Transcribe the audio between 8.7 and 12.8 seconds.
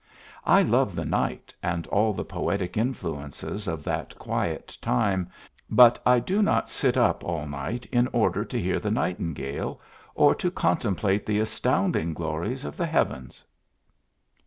the nightingale or to contemplate the astounding glories of